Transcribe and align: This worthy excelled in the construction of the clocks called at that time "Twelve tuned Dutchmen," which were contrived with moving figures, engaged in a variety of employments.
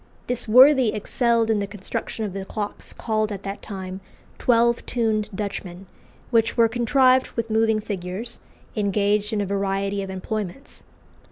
This 0.25 0.47
worthy 0.47 0.95
excelled 0.95 1.51
in 1.51 1.59
the 1.59 1.67
construction 1.67 2.25
of 2.25 2.33
the 2.33 2.43
clocks 2.43 2.91
called 2.91 3.31
at 3.31 3.43
that 3.43 3.61
time 3.61 4.01
"Twelve 4.39 4.83
tuned 4.87 5.29
Dutchmen," 5.35 5.85
which 6.31 6.57
were 6.57 6.67
contrived 6.67 7.27
with 7.35 7.51
moving 7.51 7.79
figures, 7.79 8.39
engaged 8.75 9.31
in 9.31 9.41
a 9.41 9.45
variety 9.45 10.01
of 10.01 10.09
employments. 10.09 10.85